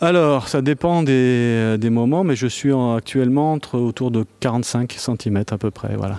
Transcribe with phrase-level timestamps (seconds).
[0.00, 4.92] Alors, ça dépend des, des moments, mais je suis en- actuellement entre, autour de 45
[4.92, 6.18] cm à peu près, voilà.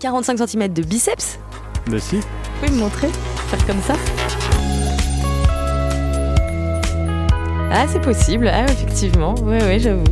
[0.00, 1.38] 45 cm de biceps?
[1.90, 2.22] Mais si, Vous
[2.60, 3.08] pouvez me montrer
[3.48, 3.94] Faire comme ça?
[7.72, 8.48] Ah, c'est possible.
[8.52, 9.34] Ah, effectivement.
[9.42, 10.04] Oui, oui, j'avoue.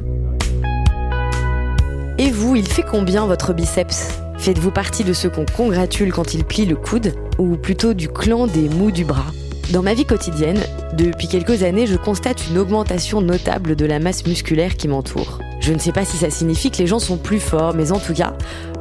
[2.18, 4.18] Et vous, il fait combien votre biceps?
[4.38, 8.46] Faites-vous partie de ceux qu'on congratule quand ils plient le coude ou plutôt du clan
[8.46, 9.24] des mous du bras?
[9.70, 10.60] Dans ma vie quotidienne,
[10.92, 15.40] depuis quelques années, je constate une augmentation notable de la masse musculaire qui m'entoure.
[15.60, 17.98] Je ne sais pas si ça signifie que les gens sont plus forts, mais en
[17.98, 18.34] tout cas,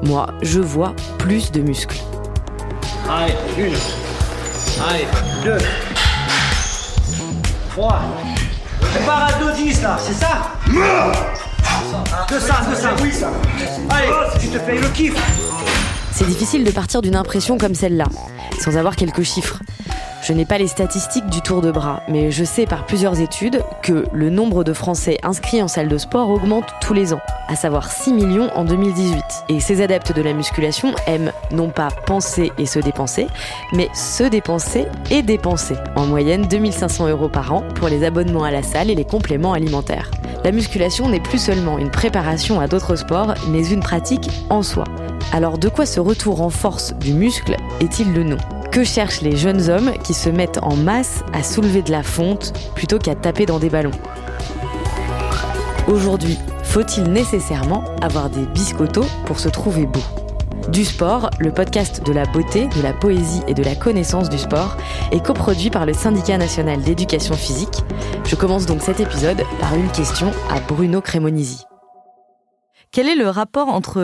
[0.04, 1.98] moi, je vois plus de muscles.
[3.09, 3.73] Allez, une.
[4.88, 5.06] Allez,
[5.44, 5.58] deux.
[7.72, 8.02] Trois.
[8.81, 10.54] On part à 2-10 là, c'est ça?
[12.28, 13.31] Que ça, que ça, oui ça.
[13.90, 14.09] Allez,
[14.40, 15.16] tu te fais le kiff.
[16.12, 18.06] C'est difficile de partir d'une impression comme celle-là,
[18.59, 19.59] sans avoir quelques chiffres.
[20.23, 23.62] Je n'ai pas les statistiques du tour de bras, mais je sais par plusieurs études
[23.81, 27.20] que le nombre de Français inscrits en salle de sport augmente tous les ans,
[27.50, 29.22] à savoir 6 millions en 2018.
[29.50, 33.28] Et ces adeptes de la musculation aiment non pas penser et se dépenser,
[33.73, 35.75] mais se dépenser et dépenser.
[35.98, 39.52] En moyenne 2500 euros par an pour les abonnements à la salle et les compléments
[39.52, 40.09] alimentaires.
[40.45, 44.86] La musculation n'est plus seulement une préparation à d'autres sports, mais une pratique en soi.
[45.33, 48.38] Alors de quoi ce retour en force du muscle est-il le nom?
[48.74, 52.54] Que cherchent les jeunes hommes qui se mettent en masse à soulever de la fonte
[52.74, 53.92] plutôt qu'à taper dans des ballons
[55.88, 60.02] Aujourd'hui, faut-il nécessairement avoir des biscottos pour se trouver beau
[60.70, 64.38] du sport, le podcast de la beauté, de la poésie et de la connaissance du
[64.38, 64.78] sport
[65.12, 67.84] est coproduit par le Syndicat national d'éducation physique.
[68.26, 71.66] Je commence donc cet épisode par une question à Bruno Cremonisi.
[72.94, 74.02] Quel est le rapport entre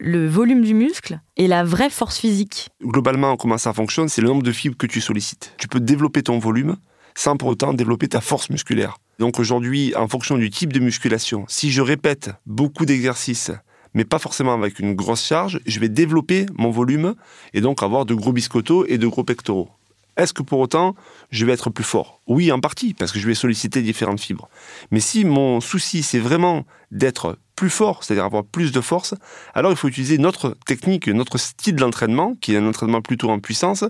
[0.00, 2.70] le volume du muscle et la vraie force physique?
[2.82, 5.54] Globalement, comment ça fonctionne C'est le nombre de fibres que tu sollicites.
[5.58, 6.74] Tu peux développer ton volume
[7.14, 8.98] sans pour autant développer ta force musculaire.
[9.20, 13.52] Donc aujourd'hui, en fonction du type de musculation, si je répète beaucoup d'exercices,
[13.94, 17.14] mais pas forcément avec une grosse charge, je vais développer mon volume
[17.54, 19.70] et donc avoir de gros biscottos et de gros pectoraux.
[20.16, 20.96] Est-ce que pour autant,
[21.30, 22.22] je vais être plus fort?
[22.26, 24.48] Oui, en partie, parce que je vais solliciter différentes fibres.
[24.90, 29.14] Mais si mon souci, c'est vraiment d'être plus fort, c'est-à-dire avoir plus de force,
[29.54, 33.40] alors il faut utiliser notre technique, notre style d'entraînement, qui est un entraînement plutôt en
[33.40, 33.84] puissance,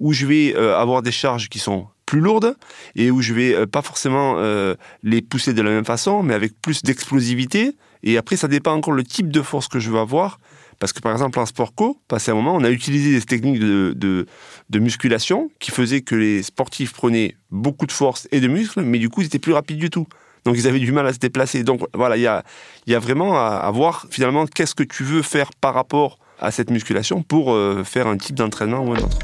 [0.00, 2.56] où je vais euh, avoir des charges qui sont plus lourdes
[2.96, 6.34] et où je vais euh, pas forcément euh, les pousser de la même façon, mais
[6.34, 7.76] avec plus d'explosivité.
[8.02, 10.38] Et après, ça dépend encore le type de force que je veux avoir.
[10.78, 13.60] Parce que par exemple en sport co, passé un moment, on a utilisé des techniques
[13.60, 14.26] de, de,
[14.68, 18.98] de, musculation qui faisaient que les sportifs prenaient beaucoup de force et de muscles, mais
[18.98, 20.08] du coup ils étaient plus rapides du tout.
[20.44, 21.62] Donc ils avaient du mal à se déplacer.
[21.62, 22.42] Donc voilà, il y a,
[22.86, 26.70] y a vraiment à, voir finalement qu'est-ce que tu veux faire par rapport à cette
[26.70, 29.18] musculation pour euh, faire un type d'entraînement ou un autre.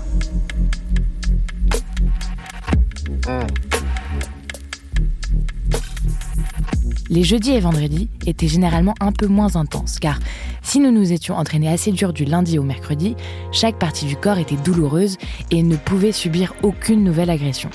[7.10, 10.18] Les jeudis et vendredis étaient généralement un peu moins intenses, car
[10.62, 13.16] si nous nous étions entraînés assez dur du lundi au mercredi,
[13.50, 15.16] chaque partie du corps était douloureuse
[15.50, 17.70] et ne pouvait subir aucune nouvelle agression.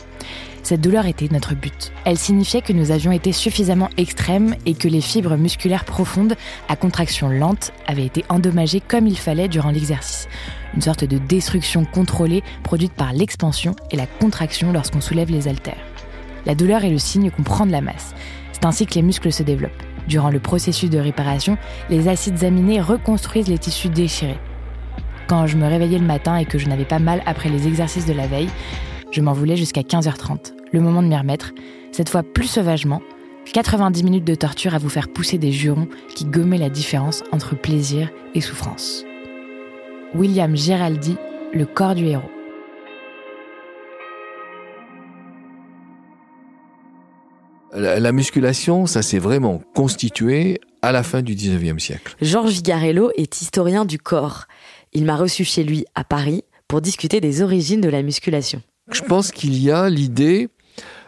[0.63, 1.91] Cette douleur était notre but.
[2.05, 6.35] Elle signifiait que nous avions été suffisamment extrêmes et que les fibres musculaires profondes,
[6.69, 10.29] à contraction lente, avaient été endommagées comme il fallait durant l'exercice.
[10.73, 15.85] Une sorte de destruction contrôlée produite par l'expansion et la contraction lorsqu'on soulève les haltères.
[16.45, 18.15] La douleur est le signe qu'on prend de la masse.
[18.53, 19.71] C'est ainsi que les muscles se développent.
[20.07, 21.57] Durant le processus de réparation,
[21.89, 24.39] les acides aminés reconstruisent les tissus déchirés.
[25.27, 28.05] Quand je me réveillais le matin et que je n'avais pas mal après les exercices
[28.05, 28.49] de la veille,
[29.13, 31.51] je m'en voulais jusqu'à 15h30, le moment de m'y remettre,
[31.91, 32.99] cette fois plus sauvagement,
[33.53, 37.55] 90 minutes de torture à vous faire pousser des jurons qui gommaient la différence entre
[37.55, 39.05] plaisir et souffrance.
[40.15, 41.15] William Giraldi,
[41.53, 42.23] Le corps du héros.
[47.75, 52.15] La, la musculation, ça s'est vraiment constitué à la fin du 19e siècle.
[52.19, 54.45] Georges Vigarello est historien du corps.
[54.91, 58.63] Il m'a reçu chez lui à Paris pour discuter des origines de la musculation.
[58.91, 60.49] Je pense qu'il y a l'idée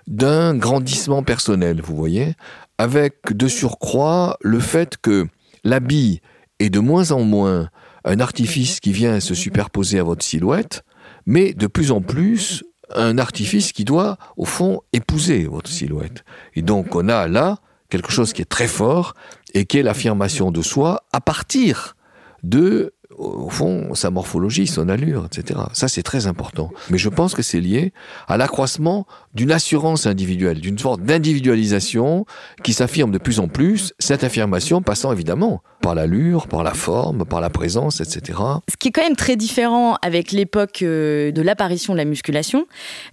[0.08, 2.36] d'un grandissement personnel, vous voyez,
[2.78, 5.28] avec de surcroît le fait que
[5.64, 6.22] l'habit
[6.60, 7.70] est de moins en moins
[8.06, 10.84] un artifice qui vient se superposer à votre silhouette,
[11.26, 12.64] mais de plus en plus
[12.94, 16.24] un artifice qui doit, au fond, épouser votre silhouette.
[16.54, 17.58] Et donc on a là
[17.90, 19.16] quelque chose qui est très fort
[19.54, 21.98] et qui est l'affirmation de soi à partir
[22.44, 25.60] de au fond, sa morphologie, son allure, etc.
[25.74, 26.72] Ça, c'est très important.
[26.90, 27.94] Mais je pense que c'est lié
[28.28, 32.26] à l'accroissement d'une assurance individuelle, d'une sorte d'individualisation
[32.64, 37.26] qui s'affirme de plus en plus, cette affirmation passant évidemment par l'allure, par la forme,
[37.26, 38.40] par la présence, etc.
[38.70, 42.66] Ce qui est quand même très différent avec l'époque de l'apparition de la musculation,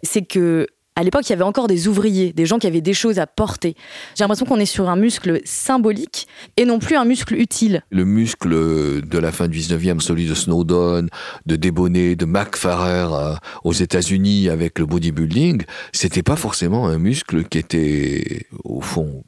[0.02, 2.92] c'est que À l'époque, il y avait encore des ouvriers, des gens qui avaient des
[2.92, 3.74] choses à porter.
[4.14, 6.26] J'ai l'impression qu'on est sur un muscle symbolique
[6.58, 7.82] et non plus un muscle utile.
[7.90, 11.08] Le muscle de la fin du 19e, celui de Snowden,
[11.46, 13.34] de Debonnet, de McFarrer euh,
[13.64, 15.62] aux États-Unis avec le bodybuilding,
[15.92, 19.24] c'était pas forcément un muscle qui était, au fond,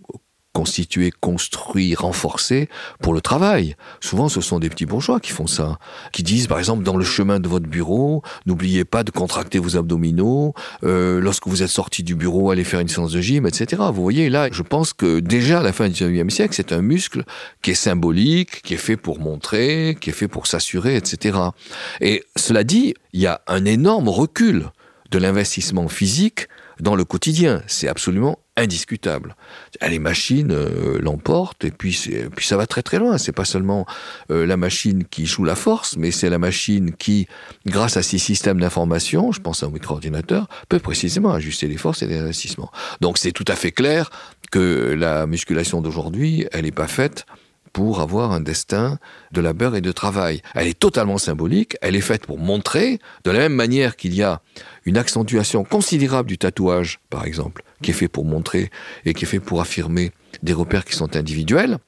[0.55, 2.69] constitué, construit, renforcé
[3.03, 3.75] pour le travail.
[4.01, 5.79] Souvent, ce sont des petits bourgeois qui font ça,
[6.13, 9.77] qui disent, par exemple, dans le chemin de votre bureau, n'oubliez pas de contracter vos
[9.77, 10.55] abdominaux.
[10.85, 13.83] Euh, lorsque vous êtes sorti du bureau, allez faire une séance de gym, etc.
[13.93, 16.83] Vous voyez, là, je pense que déjà à la fin du 19e siècle, c'est un
[16.83, 17.25] muscle
[17.61, 21.37] qui est symbolique, qui est fait pour montrer, qui est fait pour s'assurer, etc.
[22.01, 24.71] Et cela dit, il y a un énorme recul
[25.11, 26.47] de l'investissement physique
[26.81, 27.63] dans le quotidien.
[27.67, 29.35] C'est absolument indiscutable.
[29.87, 31.99] Les machines euh, l'emportent et puis,
[32.37, 33.19] puis ça va très très loin.
[33.19, 33.87] C'est pas seulement
[34.31, 37.27] euh, la machine qui joue la force, mais c'est la machine qui,
[37.67, 42.03] grâce à ses systèmes d'information, je pense à un micro-ordinateur, peut précisément ajuster les forces
[42.03, 42.71] et les investissements.
[43.01, 44.11] Donc c'est tout à fait clair
[44.51, 47.27] que la musculation d'aujourd'hui, elle n'est pas faite
[47.75, 48.99] pour avoir un destin
[49.33, 50.41] de labeur et de travail.
[50.55, 54.23] Elle est totalement symbolique, elle est faite pour montrer, de la même manière qu'il y
[54.23, 54.41] a
[54.87, 58.71] une accentuation considérable du tatouage, par exemple, qui est fait pour montrer
[59.05, 60.13] et qui est fait pour affirmer
[60.43, 61.79] des repères qui sont individuels,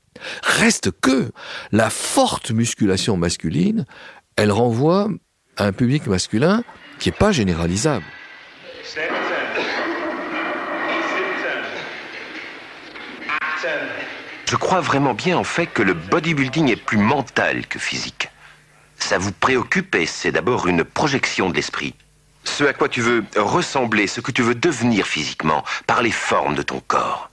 [0.43, 1.31] reste que
[1.71, 3.87] la forte musculation masculine,
[4.35, 5.09] elle renvoie
[5.57, 6.65] à un public masculin
[6.99, 8.05] qui n'est pas généralisable.
[14.49, 18.29] Je crois vraiment bien en fait que le bodybuilding est plus mental que physique.
[18.97, 21.95] Ça vous préoccupe et c'est d'abord une projection de l'esprit.
[22.45, 26.55] Ce à quoi tu veux ressembler, ce que tu veux devenir physiquement, par les formes
[26.55, 27.29] de ton corps.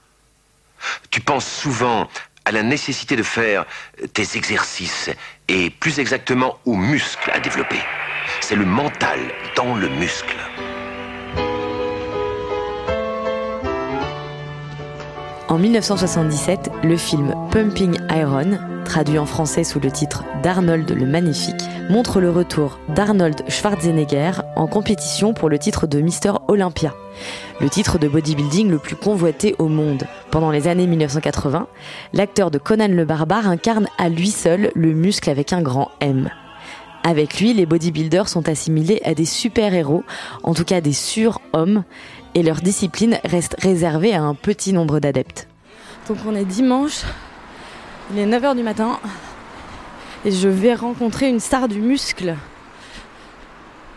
[1.12, 2.10] Tu penses souvent
[2.46, 3.66] à la nécessité de faire
[4.14, 5.12] tes exercices
[5.48, 7.80] et plus exactement aux muscles à développer.
[8.42, 9.20] C'est le mental
[9.56, 10.38] dans le muscle.
[15.54, 21.62] En 1977, le film Pumping Iron, traduit en français sous le titre d'Arnold le Magnifique,
[21.92, 26.96] montre le retour d'Arnold Schwarzenegger en compétition pour le titre de Mister Olympia,
[27.62, 30.08] le titre de bodybuilding le plus convoité au monde.
[30.32, 31.68] Pendant les années 1980,
[32.14, 36.32] l'acteur de Conan le Barbare incarne à lui seul le muscle avec un grand M.
[37.04, 40.04] Avec lui, les bodybuilders sont assimilés à des super-héros,
[40.44, 41.84] en tout cas des sur-hommes,
[42.34, 45.48] et leur discipline reste réservée à un petit nombre d'adeptes.
[46.08, 47.02] Donc on est dimanche,
[48.12, 49.00] il est 9h du matin
[50.26, 52.36] et je vais rencontrer une star du muscle.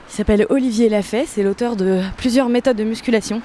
[0.09, 3.43] Il s'appelle Olivier Lafay, c'est l'auteur de plusieurs méthodes de musculation.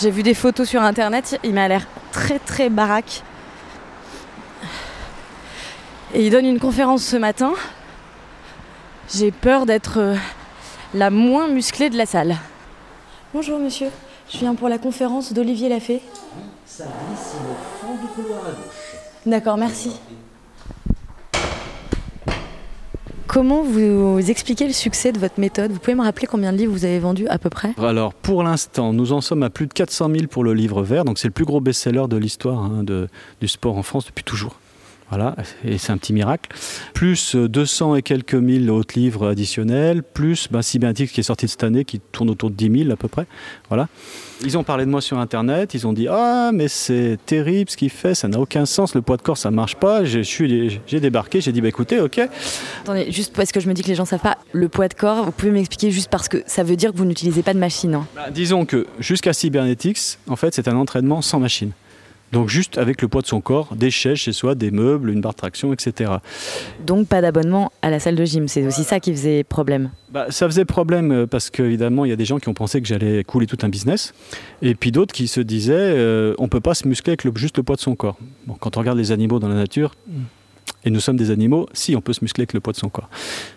[0.00, 3.22] J'ai vu des photos sur internet, il m'a l'air très très baraque.
[6.14, 7.52] Et il donne une conférence ce matin.
[9.12, 10.14] J'ai peur d'être euh,
[10.94, 12.36] la moins musclée de la salle.
[13.34, 13.88] Bonjour monsieur,
[14.32, 16.00] je viens pour la conférence d'Olivier Lafay.
[16.64, 18.94] Ça ici au fond du couloir à gauche.
[19.26, 19.96] D'accord, merci.
[23.26, 25.72] Comment vous expliquez le succès de votre méthode?
[25.72, 27.74] Vous pouvez me rappeler combien de livres vous avez vendus à peu près?
[27.78, 31.04] Alors pour l'instant, nous en sommes à plus de 400 000 pour le livre vert,
[31.04, 32.84] donc c'est le plus gros best-seller de l'histoire hein,
[33.40, 34.56] du sport en France depuis toujours.
[35.10, 35.34] Voilà,
[35.64, 36.48] et c'est un petit miracle.
[36.94, 41.64] Plus 200 et quelques mille autres livres additionnels, plus ben, Cybernetics qui est sorti cette
[41.64, 43.26] année, qui tourne autour de 10 000 à peu près.
[43.68, 43.88] Voilà.
[44.42, 47.76] Ils ont parlé de moi sur Internet, ils ont dit Ah, mais c'est terrible ce
[47.76, 50.04] qu'il fait, ça n'a aucun sens, le poids de corps ça marche pas.
[50.04, 52.20] J'ai débarqué, j'ai dit Bah écoutez, ok.
[52.82, 54.94] Attendez, juste parce que je me dis que les gens savent pas, le poids de
[54.94, 57.58] corps, vous pouvez m'expliquer juste parce que ça veut dire que vous n'utilisez pas de
[57.58, 57.94] machine.
[57.94, 58.06] Hein?
[58.14, 61.72] Bah, disons que jusqu'à Cybernetics, en fait, c'est un entraînement sans machine.
[62.32, 65.20] Donc juste avec le poids de son corps, des chaises chez soi, des meubles, une
[65.20, 66.12] barre de traction, etc.
[66.86, 70.26] Donc pas d'abonnement à la salle de gym, c'est aussi ça qui faisait problème bah,
[70.30, 72.86] Ça faisait problème euh, parce qu'évidemment il y a des gens qui ont pensé que
[72.86, 74.12] j'allais couler tout un business,
[74.62, 77.56] et puis d'autres qui se disaient euh, on ne peut pas se muscler avec juste
[77.56, 78.16] le poids de son corps.
[78.46, 79.94] Bon, quand on regarde les animaux dans la nature,
[80.84, 82.88] et nous sommes des animaux, si on peut se muscler avec le poids de son
[82.88, 83.08] corps.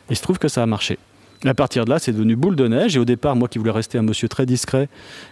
[0.09, 0.97] Et il se trouve que ça a marché.
[1.45, 2.95] À partir de là, c'est devenu boule de neige.
[2.95, 4.87] Et au départ, moi qui voulais rester un monsieur très discret,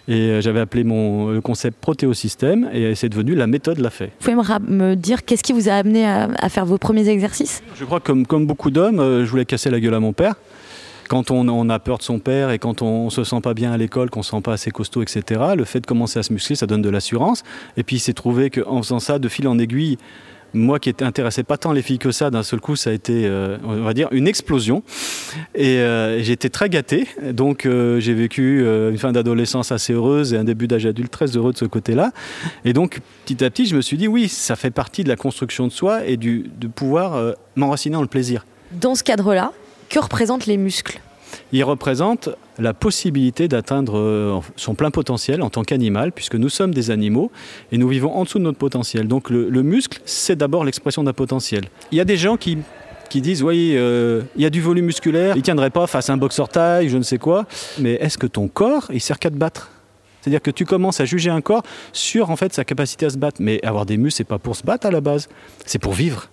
[0.07, 4.11] et euh, j'avais appelé mon le concept protéosystème, et c'est devenu la méthode l'a fait.
[4.19, 7.63] Vous pouvez me, dire qu'est-ce qui vous a amené à, faire vos premiers exercices?
[7.75, 10.13] Je crois que comme, comme beaucoup d'hommes, euh, je voulais casser la gueule à mon
[10.13, 10.35] père.
[11.07, 13.73] Quand on, a peur de son père et quand on, ne se sent pas bien
[13.73, 16.31] à l'école, qu'on se sent pas assez costaud, etc., le fait de commencer à se
[16.31, 17.43] muscler, ça donne de l'assurance.
[17.75, 19.97] Et puis il s'est trouvé qu'en faisant ça, de fil en aiguille,
[20.53, 22.93] moi qui étais intéressé pas tant les filles que ça, d'un seul coup, ça a
[22.93, 24.83] été, euh, on va dire, une explosion.
[25.55, 27.07] Et euh, j'ai été très gâté.
[27.31, 31.27] Donc euh, j'ai vécu une fin d'adolescence assez heureuse et un début d'âge adulte très
[31.37, 32.11] heureux de ce côté-là.
[32.65, 35.15] Et donc petit à petit, je me suis dit, oui, ça fait partie de la
[35.15, 38.45] construction de soi et du, de pouvoir m'enraciner dans le plaisir.
[38.71, 39.51] Dans ce cadre-là,
[39.89, 41.01] que représentent les muscles?
[41.51, 46.73] Ils représentent la possibilité d'atteindre euh, son plein potentiel en tant qu'animal, puisque nous sommes
[46.73, 47.31] des animaux
[47.71, 49.07] et nous vivons en dessous de notre potentiel.
[49.07, 51.65] Donc le, le muscle, c'est d'abord l'expression d'un potentiel.
[51.91, 52.57] Il y a des gens qui,
[53.09, 56.13] qui disent, oui, euh, il y a du volume musculaire, il tiendrait pas face à
[56.13, 57.45] un boxeur taille, je ne sais quoi,
[57.79, 59.69] mais est-ce que ton corps, il sert qu'à te battre?
[60.21, 63.17] C'est-à-dire que tu commences à juger un corps sur en fait sa capacité à se
[63.17, 63.41] battre.
[63.41, 65.27] Mais avoir des muscles, c'est pas pour se battre à la base,
[65.65, 66.29] c'est pour vivre.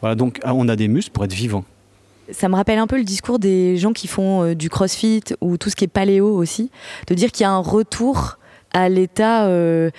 [0.00, 1.64] Voilà, donc ah, on a des muscles pour être vivant.
[2.30, 5.56] Ça me rappelle un peu le discours des gens qui font euh, du crossfit ou
[5.56, 6.70] tout ce qui est paléo aussi,
[7.06, 8.38] de dire qu'il y a un retour
[8.72, 9.90] à l'état euh,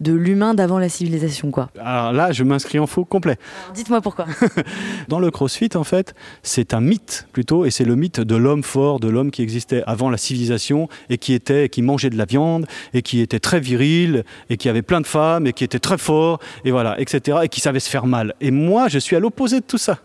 [0.00, 1.70] de l'humain d'avant la civilisation, quoi.
[1.80, 3.36] Alors là, je m'inscris en faux complet.
[3.74, 4.26] Dites-moi pourquoi.
[5.08, 8.62] Dans le crossfit, en fait, c'est un mythe plutôt, et c'est le mythe de l'homme
[8.62, 12.24] fort, de l'homme qui existait avant la civilisation et qui était, qui mangeait de la
[12.24, 15.78] viande et qui était très viril et qui avait plein de femmes et qui était
[15.78, 17.38] très fort et voilà, etc.
[17.44, 18.34] et qui savait se faire mal.
[18.40, 19.98] Et moi, je suis à l'opposé de tout ça.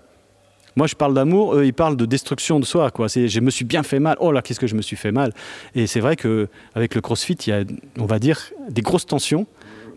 [0.75, 2.91] Moi, je parle d'amour, eux, ils parlent de destruction de soi.
[2.91, 3.07] Quoi.
[3.07, 4.15] Je me suis bien fait mal.
[4.19, 5.33] Oh là, qu'est-ce que je me suis fait mal.
[5.75, 7.63] Et c'est vrai qu'avec le crossfit, il y a,
[7.99, 9.47] on va dire, des grosses tensions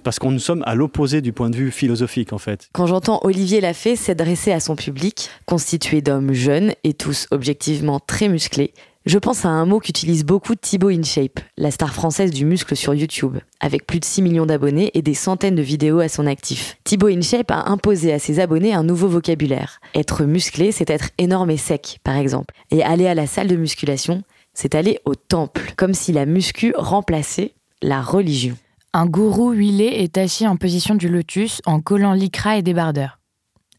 [0.02, 2.68] parce qu'on nous sommes à l'opposé du point de vue philosophique en fait.
[2.72, 8.28] Quand j'entends Olivier Lafay s'adresser à son public, constitué d'hommes jeunes et tous objectivement très
[8.28, 8.74] musclés,
[9.06, 12.94] je pense à un mot qu'utilise beaucoup Thibaut InShape, la star française du muscle sur
[12.94, 16.78] YouTube, avec plus de 6 millions d'abonnés et des centaines de vidéos à son actif.
[16.84, 19.80] Thibaut InShape a imposé à ses abonnés un nouveau vocabulaire.
[19.94, 22.54] Être musclé, c'est être énorme et sec, par exemple.
[22.70, 24.22] Et aller à la salle de musculation,
[24.54, 28.56] c'est aller au temple, comme si la muscu remplaçait la religion.
[28.94, 33.18] Un gourou huilé est assis en position du lotus en collant lycra et débardeur.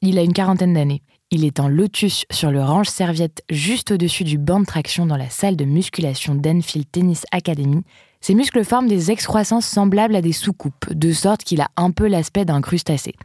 [0.03, 1.01] Il a une quarantaine d'années.
[1.35, 5.17] Il est en lotus sur le range serviette juste au-dessus du banc de traction dans
[5.17, 7.81] la salle de musculation d'Enfield Tennis Academy.
[8.21, 12.07] Ses muscles forment des excroissances semblables à des soucoupes, de sorte qu'il a un peu
[12.07, 13.15] l'aspect d'un crustacé.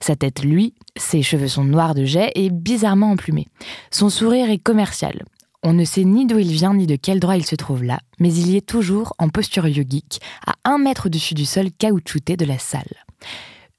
[0.00, 3.46] Sa tête, lui, ses cheveux sont noirs de jet et bizarrement emplumés.
[3.92, 5.22] Son sourire est commercial.
[5.62, 8.00] On ne sait ni d'où il vient ni de quel droit il se trouve là,
[8.18, 12.36] mais il y est toujours en posture yogique, à un mètre au-dessus du sol caoutchouté
[12.36, 12.96] de la salle.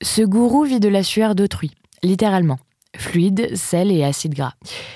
[0.02, 1.72] Ce gourou vit de la sueur d'autrui,
[2.04, 2.58] littéralement
[2.98, 4.54] fluide, sel et acide gras.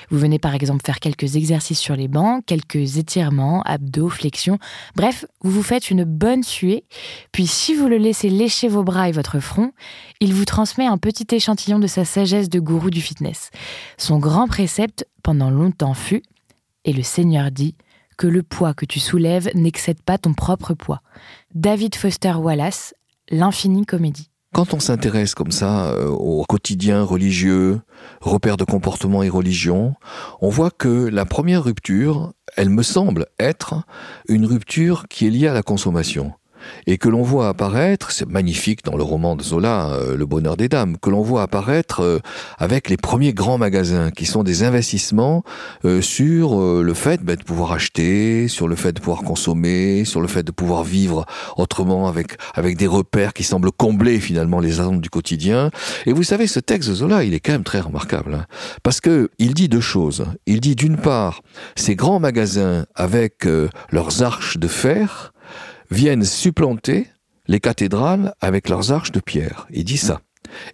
[0.09, 4.59] Vous venez par exemple faire quelques exercices sur les bancs, quelques étirements, abdos, flexions.
[4.95, 6.85] Bref, vous vous faites une bonne suée,
[7.31, 9.71] puis si vous le laissez lécher vos bras et votre front,
[10.19, 13.49] il vous transmet un petit échantillon de sa sagesse de gourou du fitness.
[13.97, 16.23] Son grand précepte, pendant longtemps fut,
[16.83, 17.75] et le Seigneur dit,
[18.17, 21.01] que le poids que tu soulèves n'excède pas ton propre poids.
[21.53, 22.93] David Foster Wallace,
[23.31, 24.29] L'infinie comédie.
[24.55, 27.81] Quand on s'intéresse comme ça euh, au quotidien religieux,
[28.21, 29.95] repères de comportement et religion,
[30.39, 33.83] on voit que la première rupture, elle me semble être
[34.29, 36.31] une rupture qui est liée à la consommation
[36.87, 40.57] et que l'on voit apparaître, c'est magnifique dans le roman de Zola, euh, Le bonheur
[40.57, 42.19] des dames, que l'on voit apparaître euh,
[42.57, 45.43] avec les premiers grands magasins, qui sont des investissements
[45.83, 50.21] euh, sur le fait bah, de pouvoir acheter, sur le fait de pouvoir consommer, sur
[50.21, 51.25] le fait de pouvoir vivre
[51.57, 55.71] autrement avec avec des repères qui semblent combler finalement les attentes du quotidien.
[56.05, 58.45] Et vous savez, ce texte de Zola, il est quand même très remarquable, hein,
[58.83, 60.25] parce que il dit deux choses.
[60.45, 61.41] Il dit d'une part,
[61.75, 63.47] ces grands magasins avec
[63.91, 65.33] leurs arches de fer,
[65.91, 67.07] viennent supplanter
[67.47, 69.67] les cathédrales avec leurs arches de pierre.
[69.71, 70.21] Il dit ça.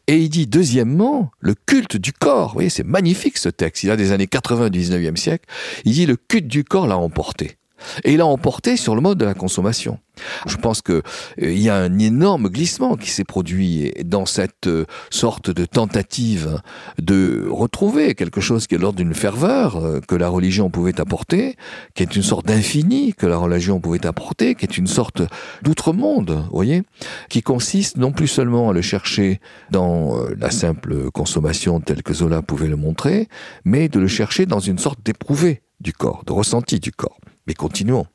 [0.08, 2.50] Et il dit deuxièmement, le culte du corps.
[2.50, 3.84] Vous voyez, c'est magnifique ce texte.
[3.84, 5.46] Il a des années 80 du 19e siècle.
[5.86, 7.58] Il dit le culte du corps l'a emporté.
[8.04, 10.00] Et il a emporté sur le mode de la consommation.
[10.46, 11.02] Je pense que euh,
[11.38, 16.62] il y a un énorme glissement qui s'est produit dans cette euh, sorte de tentative
[17.02, 21.56] de retrouver quelque chose qui est l'ordre d'une ferveur euh, que la religion pouvait apporter,
[21.96, 25.22] qui est une sorte d'infini que la religion pouvait apporter, qui est une sorte
[25.62, 26.84] d'outre-monde, voyez,
[27.30, 29.40] qui consiste non plus seulement à le chercher
[29.72, 33.28] dans la simple consommation telle que Zola pouvait le montrer,
[33.66, 37.18] mais de le chercher dans une sorte d'éprouvé du corps, de ressenti du corps.
[37.48, 38.06] Mais continuons.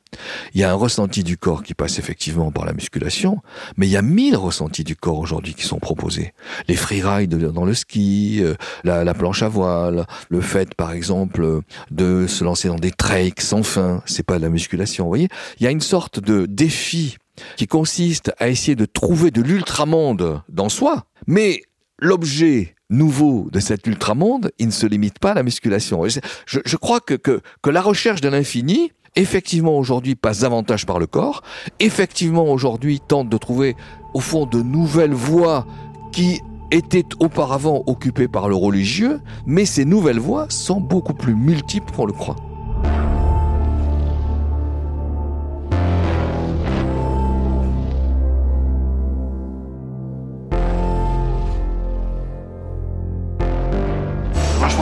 [0.53, 3.41] Il y a un ressenti du corps qui passe effectivement par la musculation,
[3.75, 6.33] mais il y a mille ressentis du corps aujourd'hui qui sont proposés.
[6.67, 12.25] Les freerides dans le ski, euh, la, planche à voile, le fait par exemple de
[12.27, 15.27] se lancer dans des treks sans fin, c'est pas de la musculation, vous voyez
[15.59, 17.17] Il y a une sorte de défi
[17.55, 21.61] qui consiste à essayer de trouver de l'ultramonde dans soi, mais
[21.99, 26.03] l'objet nouveau de cet ultramonde, il ne se limite pas à la musculation.
[26.45, 31.07] Je, crois que, que, que la recherche de l'infini, effectivement aujourd'hui passe davantage par le
[31.07, 31.41] corps,
[31.79, 33.75] effectivement aujourd'hui tente de trouver
[34.13, 35.65] au fond de nouvelles voies
[36.11, 41.91] qui étaient auparavant occupées par le religieux, mais ces nouvelles voies sont beaucoup plus multiples
[41.93, 42.35] qu'on le croit.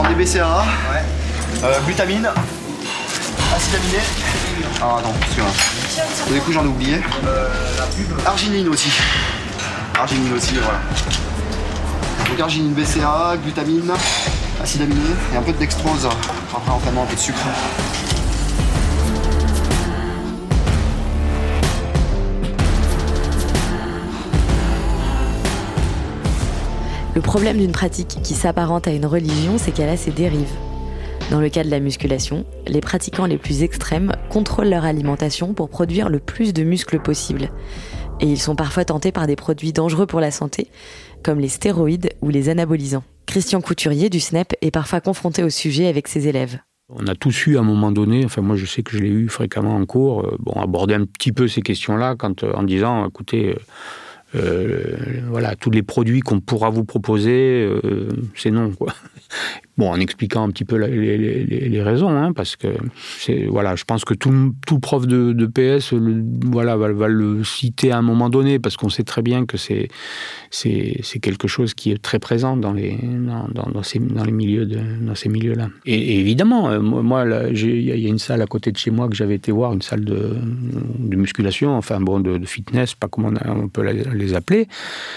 [0.08, 1.64] des BCAA, ouais.
[1.64, 2.28] euh, glutamine,
[3.54, 3.98] acide aminé,
[4.80, 6.32] Ah non, celui-là.
[6.32, 6.96] Du coup, j'en ai oublié.
[8.24, 8.90] Arginine aussi.
[9.98, 10.80] Arginine aussi, voilà.
[12.28, 13.90] Donc arginine BCA, glutamine,
[14.62, 15.00] acide aminé
[15.32, 16.08] et un peu de dextrose.
[16.54, 17.38] Après entraînement, un peu de sucre.
[27.14, 30.52] Le problème d'une pratique qui s'apparente à une religion, c'est qu'elle a ses dérives.
[31.30, 35.68] Dans le cas de la musculation, les pratiquants les plus extrêmes contrôlent leur alimentation pour
[35.68, 37.50] produire le plus de muscles possible.
[38.20, 40.68] Et ils sont parfois tentés par des produits dangereux pour la santé,
[41.24, 43.02] comme les stéroïdes ou les anabolisants.
[43.26, 46.60] Christian Couturier du SNEP est parfois confronté au sujet avec ses élèves.
[46.88, 49.08] On a tous eu à un moment donné, enfin moi je sais que je l'ai
[49.08, 53.08] eu fréquemment en cours, euh, aborder un petit peu ces questions-là quand euh, en disant
[53.08, 53.56] écoutez euh,
[54.36, 57.68] euh, voilà, tous les produits qu'on pourra vous proposer,
[58.34, 58.70] c'est non.
[58.70, 58.92] Quoi.
[59.78, 62.68] Bon, en expliquant un petit peu les, raisons, hein, parce que
[63.48, 65.92] voilà, je pense que tout, tout prof de, PS,
[66.44, 69.88] voilà, va, le citer à un moment donné, parce qu'on sait très bien que c'est
[71.20, 75.14] quelque chose qui est très présent dans les dans, dans, ces les milieux de, dans
[75.14, 75.68] ces milieux-là.
[75.84, 79.14] Et, évidemment, euh, moi, il y a une salle à côté de chez moi que
[79.14, 80.36] j'avais été voir, une salle de,
[80.98, 84.68] de musculation, enfin bon, de, de fitness, pas comment on, on peut les appeler.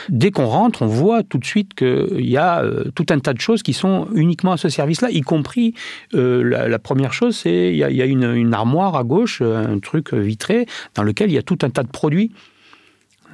[0.09, 3.33] Dès qu'on rentre, on voit tout de suite qu'il y a euh, tout un tas
[3.33, 5.73] de choses qui sont uniquement à ce service-là, y compris
[6.13, 9.79] euh, la, première chose, c'est il y a, y a une, armoire à gauche, un
[9.79, 10.65] truc vitré,
[10.95, 12.31] dans lequel il y a tout un tas de produits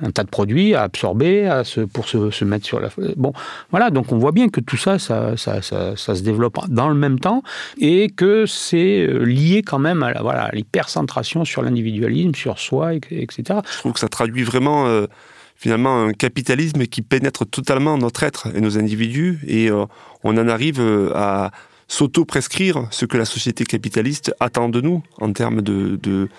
[0.01, 2.89] un tas de produits à absorber à se, pour se, se, mettre sur la...
[3.15, 3.33] Bon,
[3.71, 6.95] voilà, donc on voit bien que tout ça ça, ça, ça, se développe dans le
[6.95, 7.43] même temps
[7.79, 13.59] et que c'est euh, lié quand même à voilà, l'hypercentration sur l'individualisme, sur soi, etc.
[13.71, 14.87] Je trouve que ça traduit vraiment...
[14.87, 15.07] Euh
[15.55, 19.85] finalement un capitalisme qui pénètre totalement notre être et nos individus et euh,
[20.23, 21.51] on en arrive euh, à
[21.87, 26.29] s'auto-prescrire ce que la société capitaliste attend de nous en termes de, de,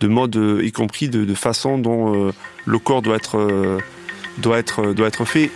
[0.00, 2.32] de mode, y compris de, façon dont euh,
[2.66, 3.80] le corps doit être,
[4.38, 5.50] doit être, doit être fait.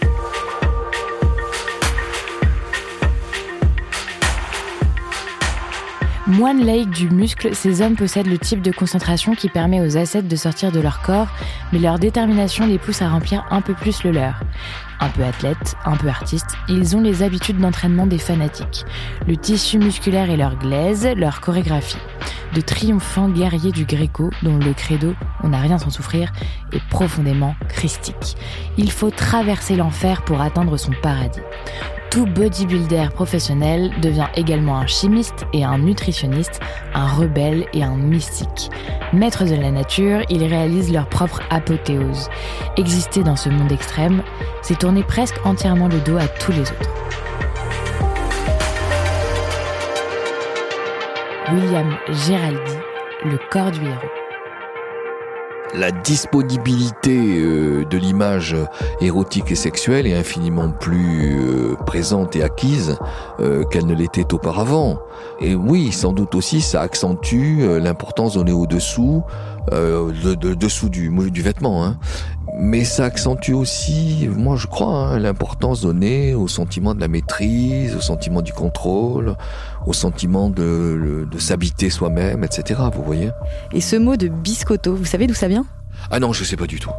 [6.29, 10.29] Moine laïque du muscle, ces hommes possèdent le type de concentration qui permet aux ascètes
[10.29, 11.29] de sortir de leur corps,
[11.73, 14.35] mais leur détermination les pousse à remplir un peu plus le leur.
[15.01, 18.85] Un peu athlètes, un peu artistes, ils ont les habitudes d'entraînement des fanatiques.
[19.27, 21.97] Le tissu musculaire est leur glaise, leur chorégraphie.
[22.55, 26.31] De triomphants guerriers du Gréco, dont le credo, on n'a rien sans souffrir,
[26.75, 28.37] est profondément christique.
[28.77, 31.41] Il faut traverser l'enfer pour atteindre son paradis.
[32.11, 36.59] Tout bodybuilder professionnel devient également un chimiste et un nutritionniste,
[36.95, 38.71] un rebelle et un mystique.
[39.13, 42.31] Maîtres de la nature, ils réalisent leur propre apothéose.
[42.79, 44.23] Exister dans ce monde extrême,
[44.63, 46.91] c'est tourner presque entièrement le dos à tous les autres.
[51.53, 51.95] William
[52.27, 52.77] Géraldi,
[53.25, 54.28] le corps du héros
[55.75, 58.57] la disponibilité euh, de l'image
[59.01, 62.97] érotique et sexuelle est infiniment plus euh, présente et acquise
[63.41, 64.99] euh, qu'elle ne l'était auparavant.
[65.41, 69.23] Et oui, sans doute aussi, ça accentue l'importance donnée au-dessous,
[69.71, 71.85] de, de, dessous du, du vêtement.
[71.85, 71.99] Hein.
[72.61, 77.95] Mais ça accentue aussi, moi je crois, hein, l'importance donnée au sentiment de la maîtrise,
[77.95, 79.37] au sentiment du contrôle,
[79.87, 82.81] au sentiment de, de s'habiter soi-même, etc.
[82.93, 83.31] Vous voyez
[83.73, 85.67] Et ce mot de biscotto, vous savez d'où ça vient?
[86.11, 86.91] Ah non, je sais pas du tout.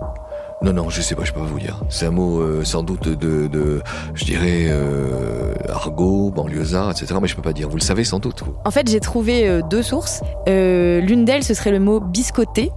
[0.61, 1.81] Non, non, je sais pas, je peux pas vous dire.
[1.89, 3.81] C'est un mot euh, sans doute de, de
[4.13, 7.15] je dirais, euh, argot, banlieusard, etc.
[7.21, 7.69] Mais je peux pas dire.
[7.69, 8.43] Vous le savez sans doute.
[8.45, 8.55] Vous.
[8.65, 10.21] En fait, j'ai trouvé euh, deux sources.
[10.49, 12.71] Euh, L'une d'elles, ce serait le mot biscotter,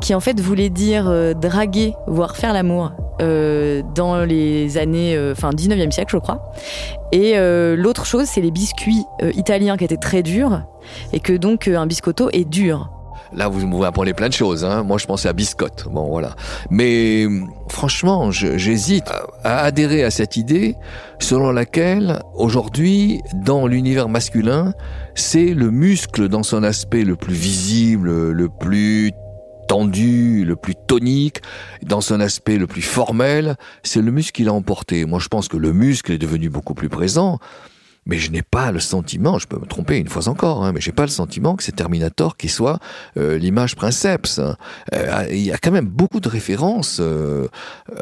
[0.00, 2.92] qui en fait voulait dire euh, draguer, voire faire l'amour.
[3.22, 6.52] Euh, dans les années, euh, enfin 19e siècle, je crois.
[7.12, 7.36] Et
[7.76, 9.04] l'autre chose, c'est les biscuits
[9.34, 10.62] italiens qui étaient très durs,
[11.12, 12.90] et que donc un biscotto est dur.
[13.32, 14.64] Là, vous m'avez apprenez plein de choses.
[14.64, 14.82] Hein.
[14.82, 15.86] Moi, je pensais à biscotte.
[15.90, 16.36] Bon, voilà.
[16.70, 17.26] Mais
[17.68, 19.10] franchement, j'hésite
[19.44, 20.76] à adhérer à cette idée
[21.18, 24.72] selon laquelle, aujourd'hui, dans l'univers masculin,
[25.14, 29.12] c'est le muscle dans son aspect le plus visible, le plus
[29.66, 31.42] tendu, le plus tonique,
[31.82, 35.04] dans son aspect le plus formel, c'est le muscle qui l'a emporté.
[35.04, 37.38] Moi, je pense que le muscle est devenu beaucoup plus présent
[38.06, 40.80] mais je n'ai pas le sentiment, je peux me tromper une fois encore, hein, mais
[40.80, 42.78] j'ai pas le sentiment que c'est Terminator qui soit
[43.16, 44.40] euh, l'image princeps.
[44.94, 47.48] Euh, il y a quand même beaucoup de références, euh,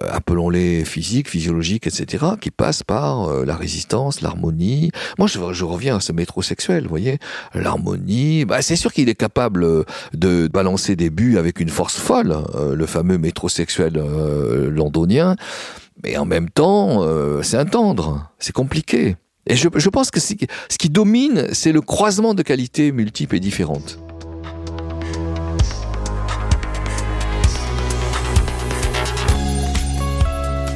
[0.08, 4.90] appelons-les physiques, physiologiques, etc., qui passent par euh, la résistance, l'harmonie.
[5.18, 7.18] Moi, je, reviens à ce métrosexuel, vous voyez,
[7.54, 8.44] l'harmonie.
[8.44, 12.74] Bah, c'est sûr qu'il est capable de balancer des buts avec une force folle, euh,
[12.74, 15.36] le fameux métrosexuel euh, londonien.
[16.02, 17.02] Mais en même temps,
[17.42, 19.16] c'est un tendre, c'est compliqué.
[19.46, 23.98] Et je, pense que ce qui domine, c'est le croisement de qualités multiples et différentes.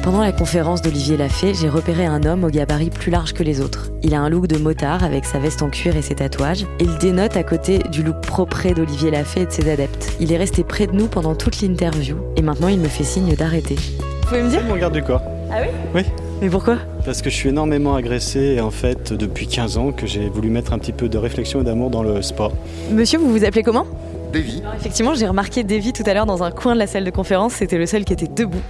[0.03, 3.61] Pendant la conférence d'Olivier Lafay, j'ai repéré un homme au gabarit plus large que les
[3.61, 3.91] autres.
[4.01, 6.65] Il a un look de motard avec sa veste en cuir et ses tatouages.
[6.79, 10.11] Il dénote à côté du look propre d'Olivier Lafay et de ses adeptes.
[10.19, 13.35] Il est resté près de nous pendant toute l'interview et maintenant il me fait signe
[13.35, 13.75] d'arrêter.
[13.75, 14.61] Vous pouvez me dire?
[14.61, 15.21] Vous me regardez quoi?
[15.51, 15.67] Ah oui?
[15.93, 16.28] Oui.
[16.41, 20.07] Mais pourquoi Parce que je suis énormément agressé et en fait, depuis 15 ans, que
[20.07, 22.53] j'ai voulu mettre un petit peu de réflexion et d'amour dans le sport.
[22.91, 23.85] Monsieur, vous vous appelez comment
[24.31, 24.61] Davy.
[24.77, 27.53] Effectivement, j'ai remarqué Davy tout à l'heure dans un coin de la salle de conférence.
[27.53, 28.61] C'était le seul qui était debout.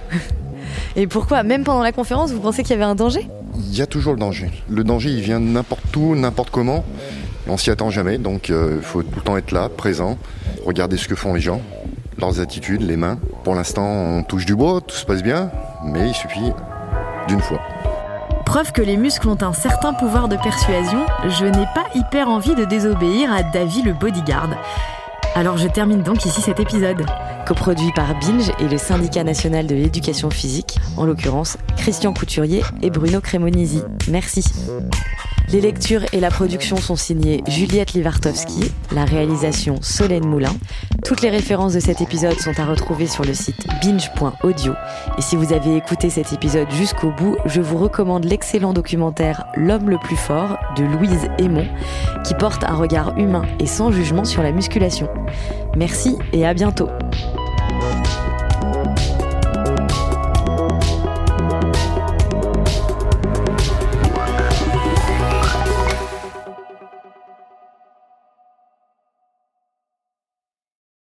[0.96, 3.28] Et pourquoi Même pendant la conférence, vous pensez qu'il y avait un danger?
[3.56, 4.50] Il y a toujours le danger.
[4.68, 6.84] Le danger, il vient n'importe où, n'importe comment.
[7.46, 10.18] On s'y attend jamais, donc il euh, faut tout le temps être là, présent,
[10.64, 11.60] regarder ce que font les gens,
[12.18, 13.18] leurs attitudes, les mains.
[13.44, 15.50] Pour l'instant, on touche du bois, tout se passe bien,
[15.84, 16.52] mais il suffit
[17.30, 17.60] d'une fois.
[18.44, 22.56] Preuve que les muscles ont un certain pouvoir de persuasion, je n'ai pas hyper envie
[22.56, 24.50] de désobéir à Davy le bodyguard.
[25.36, 27.06] Alors je termine donc ici cet épisode.
[27.46, 32.90] Coproduit par Binge et le syndicat national de l'éducation physique, en l'occurrence Christian Couturier et
[32.90, 33.82] Bruno Cremonisi.
[34.08, 34.44] Merci.
[35.52, 40.54] Les lectures et la production sont signées Juliette Livartowski, la réalisation Solène Moulin.
[41.04, 44.74] Toutes les références de cet épisode sont à retrouver sur le site binge.audio.
[45.18, 49.90] Et si vous avez écouté cet épisode jusqu'au bout, je vous recommande l'excellent documentaire L'homme
[49.90, 51.66] le plus fort de Louise Aymon,
[52.24, 55.08] qui porte un regard humain et sans jugement sur la musculation.
[55.76, 56.88] Merci et à bientôt.